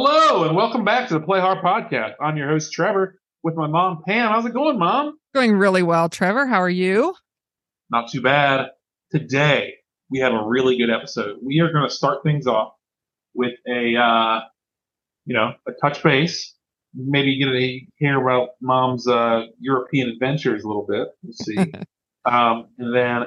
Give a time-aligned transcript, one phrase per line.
[0.00, 2.12] Hello and welcome back to the Play Hard podcast.
[2.20, 4.30] I'm your host Trevor with my mom Pam.
[4.30, 5.18] How's it going, mom?
[5.34, 6.46] Going really well, Trevor.
[6.46, 7.16] How are you?
[7.90, 8.68] Not too bad.
[9.10, 9.74] Today
[10.08, 11.38] we have a really good episode.
[11.42, 12.74] We are going to start things off
[13.34, 14.42] with a, uh,
[15.26, 16.54] you know, a touch base.
[16.94, 21.08] Maybe get to hear about mom's uh, European adventures a little bit.
[21.24, 21.58] We'll see.
[22.24, 23.22] um, and then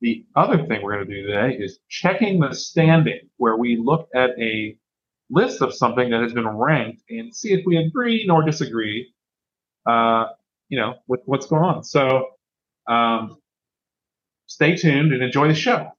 [0.00, 4.08] the other thing we're going to do today is checking the standing, where we look
[4.16, 4.76] at a
[5.32, 9.12] list of something that has been ranked and see if we agree nor disagree,
[9.86, 10.26] uh,
[10.68, 11.82] you know, with what's going on.
[11.82, 12.26] So,
[12.86, 13.38] um,
[14.46, 15.90] stay tuned and enjoy the show.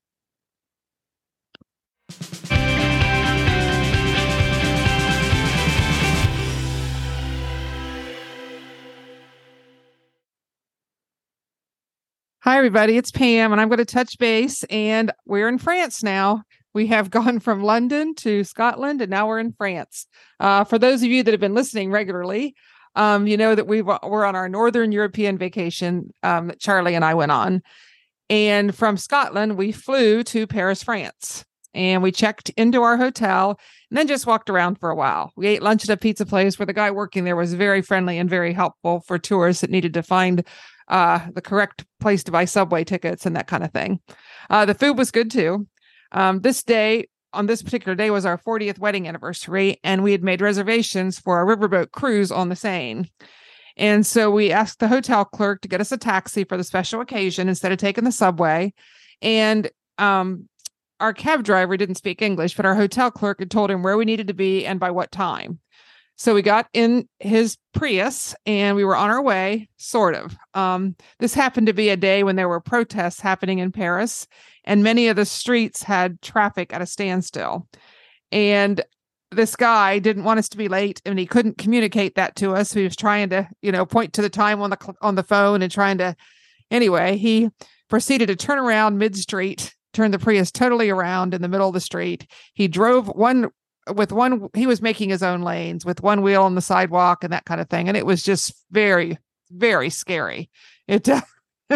[12.42, 12.98] Hi, everybody.
[12.98, 14.66] It's Pam, and I'm going to touch base.
[14.66, 16.44] And we're in France now.
[16.74, 20.08] We have gone from London to Scotland, and now we're in France.
[20.40, 22.56] Uh, for those of you that have been listening regularly,
[22.96, 27.04] um, you know that we we're on our Northern European vacation um, that Charlie and
[27.04, 27.62] I went on.
[28.30, 31.46] And from Scotland, we flew to Paris, France.
[31.76, 35.34] And we checked into our hotel and then just walked around for a while.
[35.36, 38.20] We ate lunch at a pizza place where the guy working there was very friendly
[38.20, 40.46] and very helpful for tourists that needed to find
[40.88, 44.00] uh, the correct place to buy subway tickets and that kind of thing.
[44.50, 45.68] Uh, the food was good too.
[46.14, 50.24] Um, this day, on this particular day, was our 40th wedding anniversary, and we had
[50.24, 53.10] made reservations for a riverboat cruise on the Seine.
[53.76, 57.02] And so we asked the hotel clerk to get us a taxi for the special
[57.02, 58.72] occasion instead of taking the subway.
[59.22, 60.48] And um,
[61.00, 64.06] our cab driver didn't speak English, but our hotel clerk had told him where we
[64.06, 65.60] needed to be and by what time.
[66.16, 70.38] So we got in his Prius and we were on our way, sort of.
[70.54, 74.28] Um, this happened to be a day when there were protests happening in Paris
[74.64, 77.68] and many of the streets had traffic at a standstill.
[78.32, 78.82] And
[79.32, 82.74] this guy didn't want us to be late and he couldn't communicate that to us.
[82.74, 85.62] He was trying to, you know, point to the time on the on the phone
[85.62, 86.16] and trying to
[86.70, 87.50] anyway, he
[87.90, 91.80] proceeded to turn around mid-street, turn the Prius totally around in the middle of the
[91.80, 92.28] street.
[92.54, 93.50] He drove one
[93.94, 97.34] with one he was making his own lanes with one wheel on the sidewalk and
[97.34, 99.18] that kind of thing and it was just very
[99.54, 100.50] very scary.
[100.88, 101.22] It uh,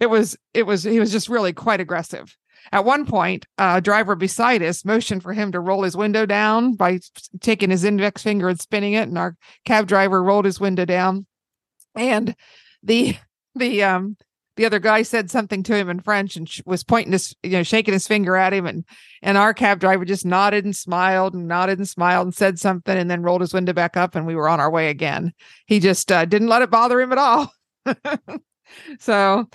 [0.00, 2.36] it was it was he was just really quite aggressive.
[2.70, 6.74] At one point, a driver beside us motioned for him to roll his window down
[6.74, 7.00] by
[7.40, 11.26] taking his index finger and spinning it, and our cab driver rolled his window down.
[11.94, 12.34] And
[12.82, 13.16] the
[13.54, 14.16] the um
[14.58, 17.62] the other guy said something to him in French and was pointing his, you know,
[17.62, 18.66] shaking his finger at him.
[18.66, 18.84] And,
[19.22, 22.98] and our cab driver just nodded and smiled and nodded and smiled and said something
[22.98, 25.32] and then rolled his window back up and we were on our way again.
[25.66, 27.52] He just uh, didn't let it bother him at all.
[28.98, 29.48] so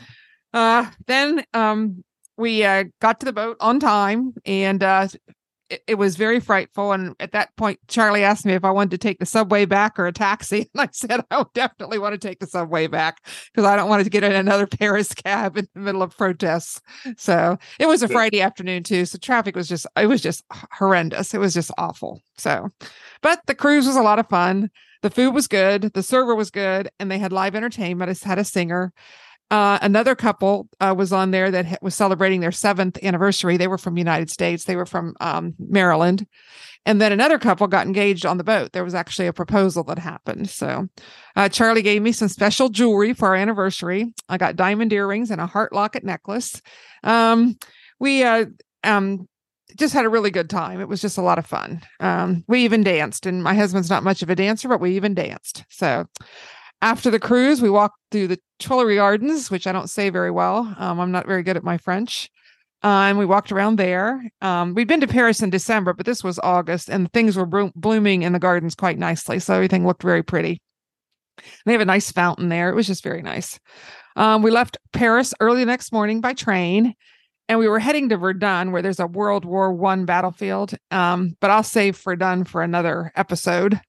[0.53, 2.06] uh, then um,
[2.38, 5.09] we uh, got to the boat on time and uh,
[5.73, 6.91] it, it, was very frightful.
[6.91, 9.97] And at that point, Charlie asked me if I wanted to take the subway back
[9.97, 10.69] or a taxi.
[10.73, 14.03] And I said, I definitely want to take the subway back because I don't want
[14.03, 16.81] to get in another Paris cab in the middle of protests.
[17.17, 19.06] So it was a Friday afternoon too.
[19.06, 21.33] So traffic was just, it was just horrendous.
[21.33, 22.22] It was just awful.
[22.38, 22.69] So,
[23.22, 24.69] but the cruise was a lot of fun.
[25.03, 28.09] The food was good, the server was good, and they had live entertainment.
[28.09, 28.94] It had a singer.
[29.53, 33.56] Uh, another couple uh, was on there that was celebrating their seventh anniversary.
[33.56, 34.64] They were from United States.
[34.64, 36.25] They were from um, Maryland,
[36.88, 38.72] and then another couple got engaged on the boat.
[38.72, 40.50] There was actually a proposal that happened.
[40.50, 40.88] So,
[41.36, 44.12] uh, Charlie gave me some special jewelry for our anniversary.
[44.28, 46.59] I got diamond earrings and a heart locket necklace.
[47.03, 47.56] Um,
[48.00, 48.46] we uh,
[48.84, 49.30] um,
[49.78, 50.81] just had a really good time.
[50.81, 51.84] It was just a lot of fun.
[52.00, 55.13] Um, we even danced, and my husband's not much of a dancer, but we even
[55.13, 55.63] danced.
[55.69, 56.08] So
[56.83, 60.75] after the cruise, we walked through the Tuileries Gardens, which I don't say very well.
[60.77, 62.30] Um, I'm not very good at my French.
[62.83, 64.21] Uh, and we walked around there.
[64.41, 67.71] Um, we'd been to Paris in December, but this was August, and things were bro-
[67.75, 69.39] blooming in the gardens quite nicely.
[69.39, 70.62] So everything looked very pretty.
[71.65, 72.69] They have a nice fountain there.
[72.69, 73.57] It was just very nice.
[74.18, 76.94] Um, we left Paris early the next morning by train
[77.50, 80.75] and we were heading to Verdun, where there's a World War One battlefield.
[80.91, 83.79] Um, but I'll save Verdun for another episode.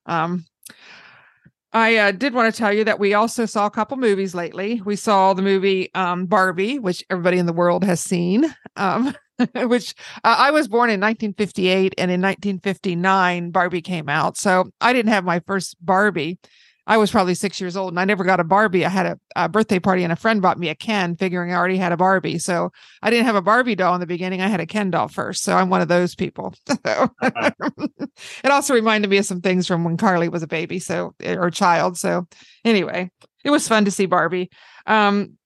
[1.75, 4.81] I uh, did want to tell you that we also saw a couple movies lately.
[4.85, 8.55] We saw the movie um, Barbie, which everybody in the world has seen.
[8.76, 9.15] Um,
[9.56, 14.37] which uh, I was born in 1958, and in 1959 Barbie came out.
[14.37, 16.38] So I didn't have my first Barbie
[16.87, 18.85] I was probably six years old and I never got a Barbie.
[18.85, 21.57] I had a, a, birthday party and a friend bought me a Ken, figuring I
[21.57, 22.39] already had a Barbie.
[22.39, 22.73] So
[23.03, 24.43] I didn't have a Barbie doll in the beginning.
[24.43, 25.43] I had a Ken doll first.
[25.43, 26.55] So I'm one of those people.
[26.85, 31.47] it also reminded me of some things from when Carly was a baby, so or
[31.47, 31.97] a child.
[31.97, 32.27] So
[32.65, 33.11] anyway,
[33.45, 34.51] it was fun to see Barbie.
[34.87, 35.39] Um,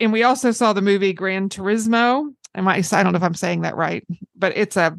[0.00, 2.34] and we also saw the movie Gran Turismo.
[2.54, 4.04] I might I don't know if I'm saying that right,
[4.36, 4.98] but it's a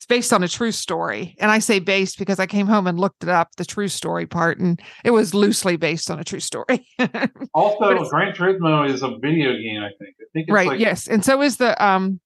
[0.00, 1.36] it's based on a true story.
[1.40, 4.24] And I say based because I came home and looked it up, the true story
[4.24, 6.86] part, and it was loosely based on a true story.
[7.52, 10.14] also, Gran Turismo is a video game, I think.
[10.18, 11.06] I think right, like- yes.
[11.06, 12.18] And so is the um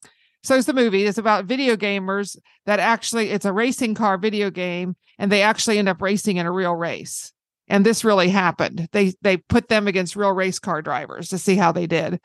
[0.45, 1.05] so is the movie.
[1.05, 5.79] It's about video gamers that actually it's a racing car video game and they actually
[5.79, 7.33] end up racing in a real race.
[7.67, 8.89] And this really happened.
[8.93, 12.21] They they put them against real race car drivers to see how they did.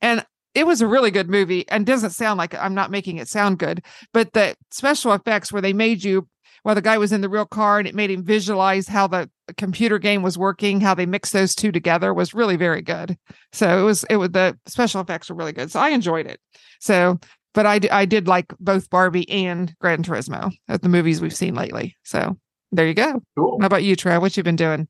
[0.00, 3.28] And it was a really good movie and doesn't sound like I'm not making it
[3.28, 3.82] sound good,
[4.12, 6.28] but the special effects where they made you
[6.62, 9.28] while the guy was in the real car and it made him visualize how the
[9.56, 13.16] computer game was working, how they mixed those two together was really very good.
[13.52, 15.70] So it was it was the special effects were really good.
[15.70, 16.40] So I enjoyed it.
[16.80, 17.18] So
[17.54, 21.54] but I, I did like both Barbie and Gran Turismo at the movies we've seen
[21.54, 21.96] lately.
[22.02, 22.38] So
[22.70, 23.22] there you go.
[23.36, 23.58] Cool.
[23.60, 24.22] How about you, Trev?
[24.22, 24.88] What you been doing?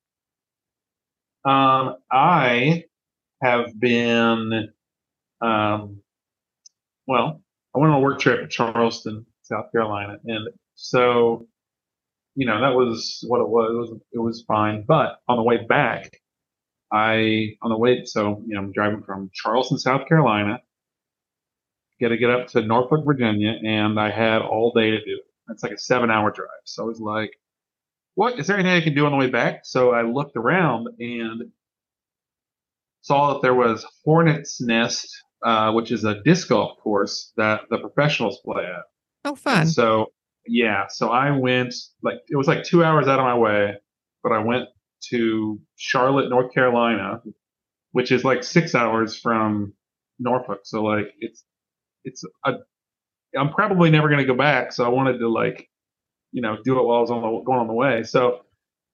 [1.44, 2.85] Um, I
[3.43, 4.69] have been,
[5.43, 6.00] um,
[7.06, 7.43] well,
[7.75, 11.47] I went on a work trip to Charleston, South Carolina, and so,
[12.35, 13.93] you know, that was what it was.
[14.12, 16.21] It was fine, but on the way back,
[16.93, 20.61] I on the way, so you know, I'm driving from Charleston, South Carolina,
[22.00, 25.53] got to get up to Norfolk, Virginia, and I had all day to do it.
[25.53, 27.33] It's like a seven-hour drive, so I was like,
[28.15, 29.61] what is there anything I can do on the way back?
[29.65, 31.50] So I looked around and
[33.03, 35.09] saw that there was Hornets Nest,
[35.44, 38.83] uh, which is a disc golf course that the professionals play at.
[39.25, 39.62] Oh, fun.
[39.62, 40.06] And so
[40.47, 43.75] yeah, so I went like it was like two hours out of my way,
[44.23, 44.69] but I went
[45.11, 47.23] to Charlotte, North Carolina,
[47.93, 49.75] which is like six hours from
[50.19, 50.61] Norfolk.
[50.65, 51.44] So like it's
[52.05, 52.55] it's a
[53.39, 54.73] I'm probably never going to go back.
[54.73, 55.69] So I wanted to like
[56.33, 58.03] you know do it while I was on the going on the way.
[58.03, 58.41] So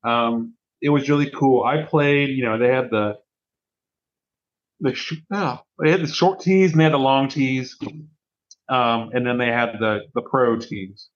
[0.04, 1.64] um, it was really cool.
[1.64, 2.30] I played.
[2.30, 3.18] You know they had the
[4.80, 7.76] the sh- oh, they had the short tees and they had the long tees,
[8.68, 11.08] um, and then they had the the pro tees.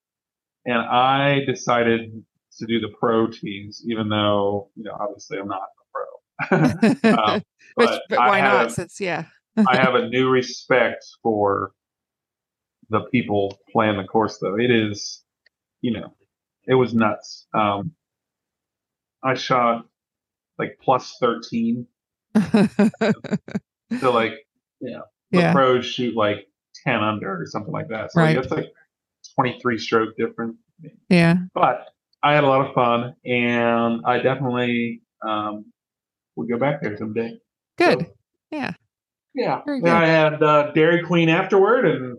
[0.64, 2.24] And I decided
[2.58, 7.12] to do the pro tees, even though you know obviously I'm not a pro.
[7.12, 7.42] um,
[7.76, 8.72] but, but why not?
[8.72, 9.26] Since yeah.
[9.68, 11.72] I have a new respect for
[12.88, 14.58] the people playing the course, though.
[14.58, 15.22] It is,
[15.80, 16.14] you know,
[16.66, 17.46] it was nuts.
[17.54, 17.92] Um,
[19.22, 19.86] I shot
[20.58, 21.86] like plus 13.
[24.00, 24.32] So, like,
[24.80, 25.02] you know,
[25.32, 25.52] the yeah.
[25.52, 26.46] pros shoot like
[26.84, 28.10] 10 under or something like that.
[28.12, 28.36] So, Right.
[28.36, 28.66] it's like
[29.34, 30.56] 23 stroke difference.
[31.08, 31.36] Yeah.
[31.54, 31.88] But
[32.22, 35.66] I had a lot of fun, and I definitely um,
[36.36, 37.38] would go back there someday.
[37.78, 38.00] Good.
[38.00, 38.06] So,
[38.50, 38.72] Yeah.
[39.34, 39.60] Yeah.
[39.64, 42.18] Very Then I had uh, Dairy Queen afterward, and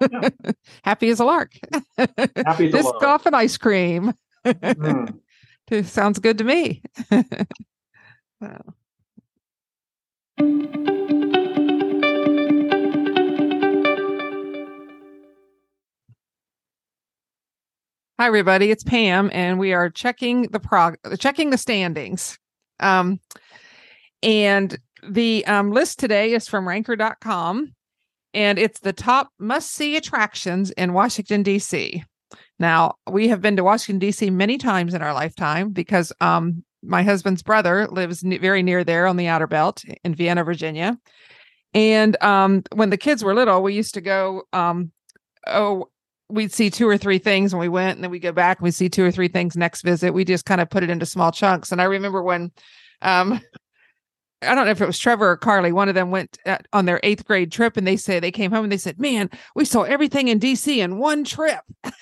[0.84, 1.52] Happy as a lark.
[1.98, 3.00] Happy as a Disc lark.
[3.00, 4.12] golf and ice cream.
[4.46, 5.18] mm,
[5.84, 6.82] Sounds good to me.
[8.40, 8.74] Wow.
[10.38, 10.46] Hi
[18.18, 22.38] everybody, it's Pam and we are checking the prog checking the standings.
[22.80, 23.20] Um
[24.22, 24.76] and
[25.06, 27.72] the um, list today is from ranker.com
[28.32, 32.02] and it's the top must-see attractions in Washington DC.
[32.58, 34.30] Now, we have been to Washington D.C.
[34.30, 39.16] many times in our lifetime because um, my husband's brother lives very near there on
[39.16, 40.98] the Outer Belt in Vienna, Virginia.
[41.72, 44.42] And um, when the kids were little, we used to go.
[44.52, 44.92] Um,
[45.46, 45.88] oh,
[46.28, 48.64] we'd see two or three things when we went, and then we go back and
[48.64, 50.14] we see two or three things next visit.
[50.14, 51.72] We just kind of put it into small chunks.
[51.72, 52.52] And I remember when.
[53.02, 53.40] Um,
[54.42, 55.72] I don't know if it was Trevor or Carly.
[55.72, 58.50] One of them went uh, on their eighth grade trip, and they say they came
[58.50, 61.60] home and they said, "Man, we saw everything in DC in one trip."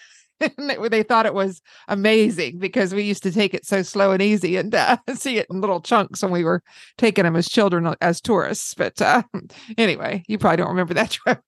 [0.90, 4.56] they, thought it was amazing because we used to take it so slow and easy
[4.56, 6.62] and uh, see it in little chunks when we were
[6.99, 8.75] taking them as children uh, as tourists.
[8.75, 9.22] But uh,
[9.78, 11.40] anyway, you probably don't remember that trip.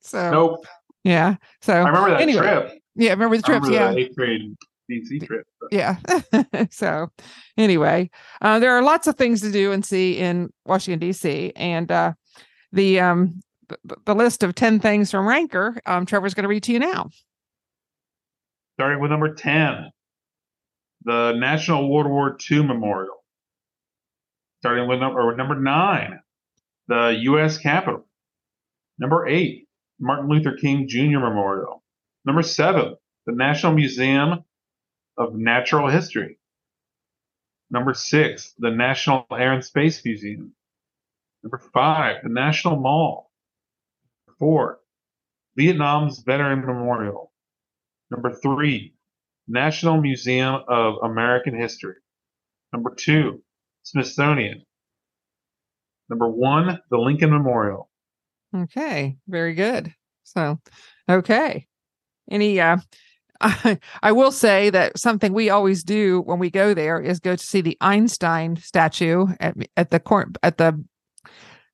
[0.00, 0.66] so nope.
[1.04, 2.78] yeah, so I remember that anyway, trip.
[2.96, 3.66] yeah, remember the I trips?
[3.68, 4.56] remember Yeah, the eighth grade
[4.90, 5.46] DC trip.
[5.60, 5.96] but- yeah.
[6.70, 7.08] so
[7.56, 11.52] anyway, uh, there are lots of things to do and see in Washington D.C.
[11.56, 12.12] and uh,
[12.72, 15.80] the um the, the list of ten things from Ranker.
[15.86, 17.10] Um, Trevor's going to read to you now.
[18.74, 19.90] Starting with number 10,
[21.04, 23.16] the National World War II Memorial.
[24.60, 26.20] Starting with number, or number 9,
[26.88, 27.58] the U.S.
[27.58, 28.06] Capitol.
[28.98, 29.66] Number 8,
[30.00, 31.18] Martin Luther King Jr.
[31.18, 31.82] Memorial.
[32.24, 34.44] Number 7, the National Museum
[35.16, 36.38] of Natural History.
[37.70, 40.52] Number 6, the National Air and Space Museum.
[41.42, 43.30] Number 5, the National Mall.
[44.38, 44.78] 4,
[45.56, 47.31] Vietnam's Veteran Memorial.
[48.12, 48.92] Number three,
[49.48, 51.94] National Museum of American History.
[52.70, 53.42] Number two,
[53.84, 54.64] Smithsonian.
[56.10, 57.88] Number one, the Lincoln Memorial.
[58.54, 59.94] Okay, very good.
[60.24, 60.58] So,
[61.08, 61.66] okay.
[62.30, 62.76] any uh
[64.02, 67.44] I, will say that something we always do when we go there is go to
[67.44, 70.84] see the Einstein statue at at the court at the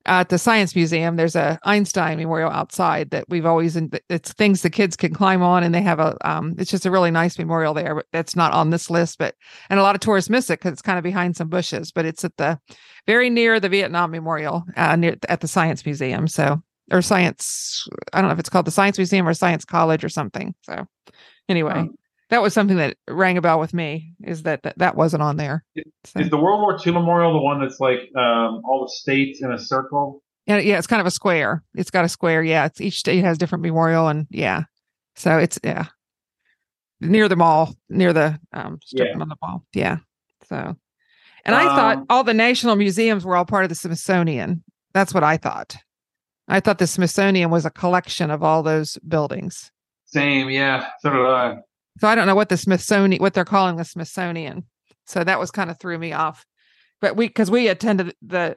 [0.09, 3.77] at the science museum there's a einstein memorial outside that we've always
[4.09, 6.91] it's things the kids can climb on and they have a um it's just a
[6.91, 9.35] really nice memorial there that's not on this list but
[9.71, 12.07] and a lot of tourists miss it because it's kind of behind some bushes but
[12.07, 12.59] it's at the
[13.07, 16.61] very near the vietnam memorial uh, near at the science museum so
[16.91, 20.09] or science i don't know if it's called the science museum or science college or
[20.09, 20.87] something so
[21.49, 21.73] anyway.
[21.73, 21.95] Um,
[22.31, 25.37] that was something that rang a bell with me is that that, that wasn't on
[25.37, 25.65] there.
[26.05, 26.21] So.
[26.21, 29.51] is the world war ii memorial the one that's like um, all the states in
[29.51, 30.23] a circle?
[30.47, 31.63] Yeah yeah it's kind of a square.
[31.75, 32.67] It's got a square yeah.
[32.67, 34.65] It's each state has different memorial and yeah.
[35.17, 35.87] So it's yeah.
[37.01, 39.21] Near the mall near the um strip yeah.
[39.21, 39.99] on the mall yeah.
[40.49, 40.77] So
[41.45, 44.63] and um, i thought um, all the national museums were all part of the smithsonian.
[44.93, 45.77] That's what i thought.
[46.51, 49.71] I thought the smithsonian was a collection of all those buildings.
[50.05, 51.59] Same yeah so did i
[52.01, 54.65] so I don't know what the Smithsonian, what they're calling the Smithsonian.
[55.07, 56.45] So that was kind of threw me off.
[57.01, 58.57] But we, because we attended the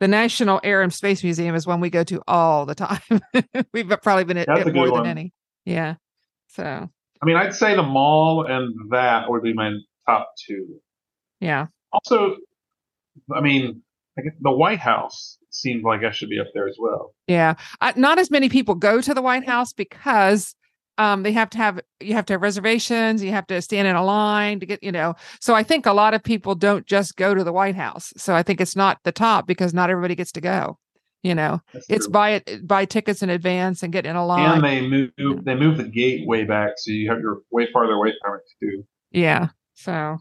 [0.00, 3.00] the National Air and Space Museum is one we go to all the time.
[3.72, 5.32] We've probably been at it more than any.
[5.64, 5.96] Yeah.
[6.48, 6.88] So.
[7.20, 9.72] I mean, I'd say the mall and that would be my
[10.06, 10.80] top two.
[11.40, 11.66] Yeah.
[11.92, 12.36] Also,
[13.34, 13.82] I mean,
[14.40, 17.12] the White House seems like I should be up there as well.
[17.26, 17.54] Yeah.
[17.80, 20.54] Uh, not as many people go to the White House because
[20.98, 23.96] um, they have to have you have to have reservations you have to stand in
[23.96, 25.14] a line to get you know.
[25.40, 28.12] So i think a lot of people don't just go to the white house.
[28.16, 30.78] So i think it's not the top because not everybody gets to go
[31.24, 31.60] you know.
[31.88, 34.62] It's buy it buy tickets in advance and get in a line.
[34.62, 37.94] and they move they move the gate way back so you have your way farther
[37.94, 40.18] away from it too yeah so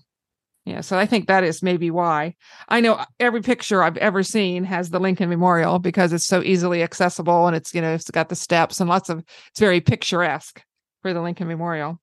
[0.67, 2.35] yeah, so I think that is maybe why.
[2.67, 6.83] I know every picture I've ever seen has the Lincoln Memorial because it's so easily
[6.83, 10.61] accessible and it's, you know, it's got the steps and lots of it's very picturesque
[11.07, 11.99] for the Lincoln Memorial.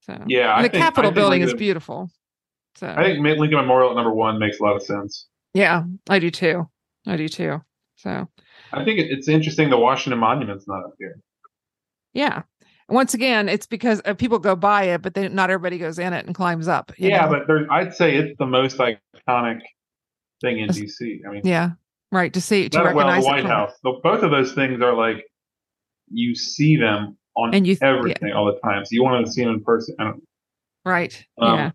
[0.00, 2.10] So yeah, the think, Capitol building Lincoln, is beautiful.
[2.76, 5.26] So I think Lincoln Memorial number one makes a lot of sense.
[5.52, 6.68] Yeah, I do too.
[7.06, 7.60] I do too.
[7.96, 8.28] So
[8.72, 11.18] I think it's interesting the Washington Monument's not up here.
[12.14, 12.42] Yeah,
[12.88, 16.14] once again, it's because uh, people go by it, but then not everybody goes in
[16.14, 16.92] it and climbs up.
[16.96, 17.28] Yeah, know?
[17.28, 19.60] but there, I'd say it's the most iconic
[20.40, 21.20] thing in DC.
[21.28, 21.72] I mean, yeah,
[22.10, 22.32] right.
[22.32, 23.72] To see, to recognize well, the White House.
[23.82, 25.26] The, both of those things are like
[26.10, 28.34] you see them on and you, everything yeah.
[28.34, 28.84] all the time.
[28.84, 29.96] So you want to see them in person.
[30.84, 31.24] Right.
[31.40, 31.70] Um, yeah.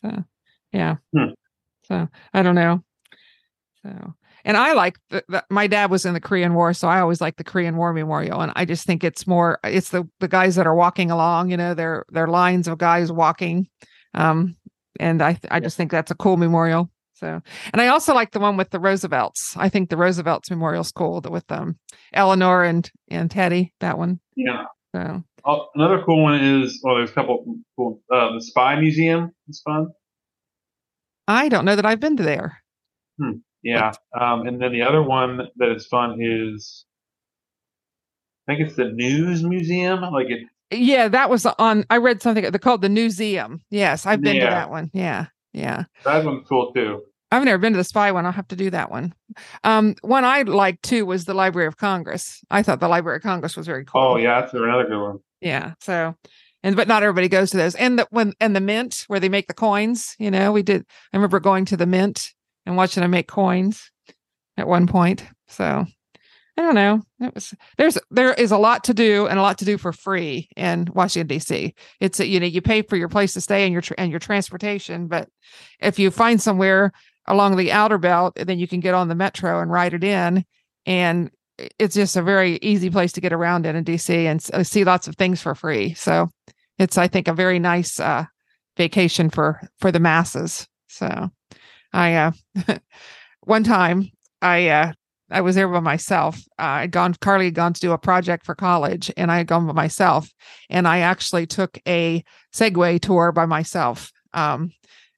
[0.00, 0.24] So
[0.72, 0.96] yeah.
[1.14, 1.30] Hmm.
[1.84, 2.82] So I don't know.
[3.82, 4.14] So
[4.44, 7.20] and I like the, the, my dad was in the Korean War, so I always
[7.20, 10.56] like the Korean War Memorial, and I just think it's more it's the the guys
[10.56, 13.68] that are walking along, you know, they're they're lines of guys walking,
[14.14, 14.56] um,
[14.98, 16.90] and I I just think that's a cool memorial.
[17.14, 17.42] So,
[17.72, 19.54] and I also like the one with the Roosevelts.
[19.56, 21.78] I think the Roosevelts Memorial School with um
[22.12, 24.20] Eleanor and and Teddy, that one.
[24.36, 24.64] Yeah.
[24.94, 27.44] So oh, another cool one is well, there's a couple
[27.76, 28.00] cool.
[28.12, 29.88] Uh, the Spy Museum is fun.
[31.28, 32.62] I don't know that I've been to there.
[33.20, 33.38] Hmm.
[33.62, 33.92] Yeah.
[34.18, 36.84] Um, and then the other one that is fun is,
[38.48, 40.00] I think it's the News Museum.
[40.00, 40.46] Like it.
[40.72, 41.84] Yeah, that was on.
[41.90, 42.42] I read something.
[42.42, 43.60] They're called the Newseum.
[43.70, 44.46] Yes, I've been yeah.
[44.46, 44.90] to that one.
[44.92, 45.84] Yeah, yeah.
[46.04, 47.02] That one's cool too.
[47.30, 48.26] I've never been to the spy one.
[48.26, 49.14] I'll have to do that one.
[49.62, 52.42] Um, one I liked too was the Library of Congress.
[52.50, 54.00] I thought the Library of Congress was very cool.
[54.00, 55.18] Oh yeah, that's another good one.
[55.40, 55.74] Yeah.
[55.80, 56.16] So,
[56.62, 57.74] and but not everybody goes to those.
[57.76, 60.16] And the when and the mint where they make the coins.
[60.18, 60.84] You know, we did.
[61.12, 62.30] I remember going to the mint
[62.66, 63.90] and watching them make coins
[64.56, 65.24] at one point.
[65.48, 65.86] So
[66.56, 67.00] I don't know.
[67.20, 69.92] It was there's there is a lot to do and a lot to do for
[69.92, 71.74] free in Washington D.C.
[72.00, 75.06] It's you know you pay for your place to stay and your and your transportation,
[75.06, 75.28] but
[75.80, 76.92] if you find somewhere
[77.30, 80.44] along the outer belt, then you can get on the metro and ride it in,
[80.86, 81.30] and
[81.78, 85.08] it's just a very easy place to get around in in DC and see lots
[85.08, 85.94] of things for free.
[85.94, 86.28] So
[86.78, 88.24] it's I think a very nice uh,
[88.76, 90.66] vacation for for the masses.
[90.88, 91.30] So
[91.92, 92.32] I uh
[93.40, 94.10] one time
[94.40, 94.92] I uh
[95.32, 96.38] I was there by myself.
[96.58, 99.46] Uh, I'd gone Carly had gone to do a project for college and I had
[99.46, 100.28] gone by myself
[100.68, 104.72] and I actually took a Segway tour by myself um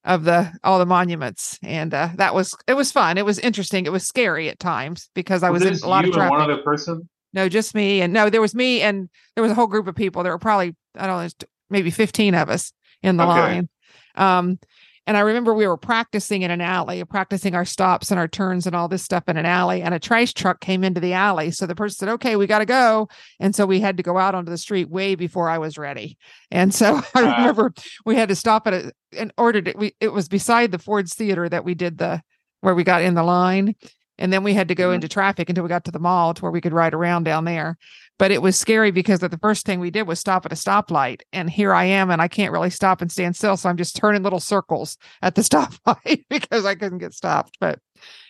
[0.04, 3.18] of the all the monuments and uh that was it was fun.
[3.18, 3.86] It was interesting.
[3.86, 6.30] It was scary at times because I was, was in a lot of traffic.
[6.30, 7.08] one other person?
[7.32, 9.94] No, just me and no, there was me and there was a whole group of
[9.94, 10.22] people.
[10.22, 13.32] There were probably I don't know maybe 15 of us in the okay.
[13.32, 13.68] line.
[14.16, 14.58] Um
[15.06, 18.68] and I remember we were practicing in an alley, practicing our stops and our turns
[18.68, 19.82] and all this stuff in an alley.
[19.82, 21.50] And a trash truck came into the alley.
[21.50, 23.08] So the person said, okay, we got to go.
[23.40, 26.18] And so we had to go out onto the street way before I was ready.
[26.52, 27.74] And so I remember
[28.06, 31.14] we had to stop at a, in order to, we, it was beside the Ford's
[31.14, 32.22] Theater that we did the,
[32.60, 33.74] where we got in the line.
[34.18, 34.96] And then we had to go Mhm.
[34.96, 37.44] into traffic until we got to the mall to where we could ride around down
[37.44, 37.76] there.
[38.18, 41.22] But it was scary because the first thing we did was stop at a stoplight.
[41.32, 43.56] And here I am, and I can't really stop and stand still.
[43.56, 47.56] So I'm just turning little circles at the stoplight because I couldn't get stopped.
[47.60, 47.78] But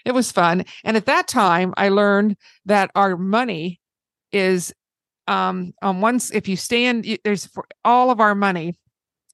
[0.04, 0.64] it was fun.
[0.84, 3.80] And at that time, I learned that our money
[4.30, 4.72] is
[5.28, 8.76] um on once if you stand there's for all of our money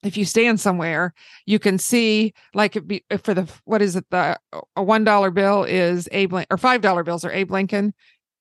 [0.03, 1.13] if you stand somewhere
[1.47, 4.39] you can see like be for the what is it the
[4.77, 7.93] a one dollar bill is abe or five dollar bills are abe lincoln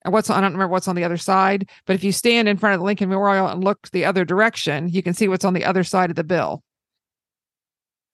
[0.04, 2.58] and what's i don't remember what's on the other side but if you stand in
[2.58, 5.54] front of the lincoln memorial and look the other direction you can see what's on
[5.54, 6.64] the other side of the bill.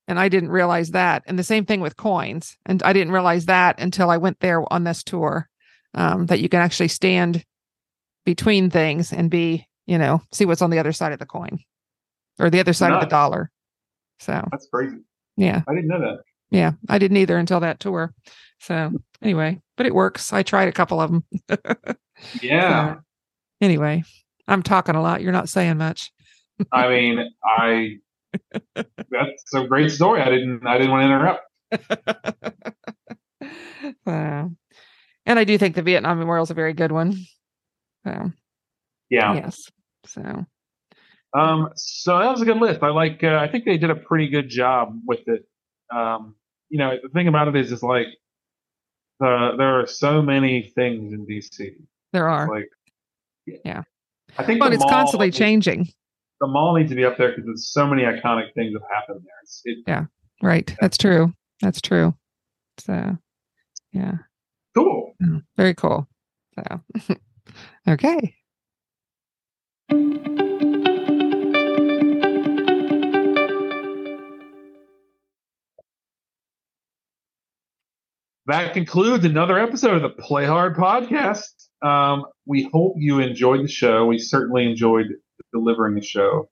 [0.07, 3.45] And i didn't realize that and the same thing with coins and i didn't realize
[3.45, 5.50] that until i went there on this tour
[5.95, 7.43] um, that you can actually stand
[8.25, 11.59] between things and be you know see what's on the other side of the coin
[12.39, 13.49] or the other side of the dollar
[14.19, 14.97] so That's crazy.
[15.37, 16.19] yeah I didn't know that.
[16.51, 18.13] yeah i didn't either until that tour
[18.59, 21.23] so anyway but it works i tried a couple of them
[22.41, 22.95] Yeah.
[23.61, 24.03] anyway
[24.47, 26.11] i'm talking a lot you're not saying much
[26.71, 27.97] I mean, I
[28.75, 30.21] that's a great story.
[30.21, 32.73] I didn't I didn't want to interrupt.
[34.07, 34.47] Uh,
[35.25, 37.13] and i do think the vietnam memorial is a very good one
[38.05, 38.31] so
[39.09, 39.33] Yeah.
[39.33, 39.69] yes
[40.05, 40.45] so
[41.35, 42.83] Um so that was a good list.
[42.83, 45.45] I like uh, I think they did a pretty good job with it.
[45.93, 46.35] Um
[46.69, 48.07] you know, the thing about it is is like
[49.19, 51.73] the there are so many things in DC.
[52.11, 52.69] there are Like
[53.45, 53.83] Yeah.
[54.37, 55.89] I think but it's mall- constantly changing
[56.41, 59.21] The mall needs to be up there because there's so many iconic things that happen
[59.23, 59.35] there.
[59.43, 60.07] It's, it,
[60.41, 62.15] right that's true that's true
[62.79, 63.17] so
[63.93, 64.17] yeah
[64.73, 65.13] cool.
[65.57, 66.07] Very cool.
[66.55, 66.81] So,
[67.87, 68.35] okay.
[78.47, 81.67] That concludes another episode of the Play Hard podcast.
[81.82, 84.06] Um, we hope you enjoyed the show.
[84.06, 85.08] We certainly enjoyed
[85.53, 86.49] delivering the show.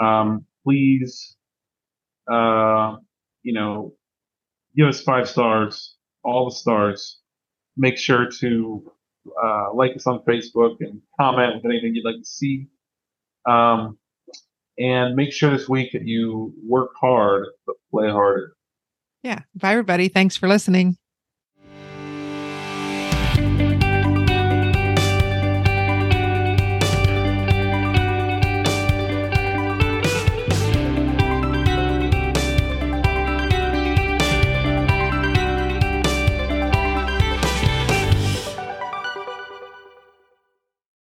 [0.00, 1.36] Um, please,
[2.30, 2.96] uh,
[3.42, 3.94] you know,
[4.76, 7.20] give us five stars, all the stars.
[7.76, 8.92] Make sure to
[9.42, 12.66] uh, like us on Facebook and comment with anything you'd like to see.
[13.48, 13.96] Um,
[14.78, 18.54] and make sure this week that you work hard but play harder.
[19.22, 19.40] Yeah.
[19.54, 20.08] Bye, everybody.
[20.08, 20.96] Thanks for listening.